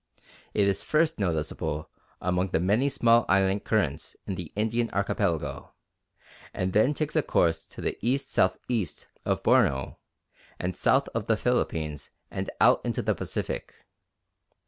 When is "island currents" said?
3.29-4.15